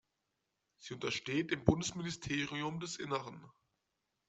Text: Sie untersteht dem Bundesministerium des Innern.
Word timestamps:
Sie 0.79 0.95
untersteht 0.95 1.51
dem 1.51 1.63
Bundesministerium 1.63 2.79
des 2.79 2.95
Innern. 2.95 3.39